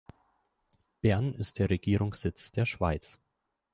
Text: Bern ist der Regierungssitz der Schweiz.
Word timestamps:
Bern 1.01 1.35
ist 1.35 1.59
der 1.59 1.69
Regierungssitz 1.69 2.51
der 2.51 2.65
Schweiz. 2.65 3.19